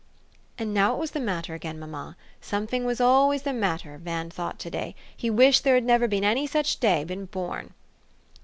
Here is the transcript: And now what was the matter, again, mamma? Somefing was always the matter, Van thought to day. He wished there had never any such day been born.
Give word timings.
And 0.57 0.73
now 0.73 0.93
what 0.93 0.99
was 0.99 1.11
the 1.11 1.19
matter, 1.19 1.53
again, 1.53 1.77
mamma? 1.77 2.17
Somefing 2.41 2.85
was 2.85 2.99
always 2.99 3.43
the 3.43 3.53
matter, 3.53 3.99
Van 3.99 4.31
thought 4.31 4.57
to 4.61 4.69
day. 4.71 4.95
He 5.15 5.29
wished 5.29 5.63
there 5.63 5.75
had 5.75 5.83
never 5.83 6.05
any 6.11 6.47
such 6.47 6.79
day 6.79 7.03
been 7.03 7.25
born. 7.25 7.75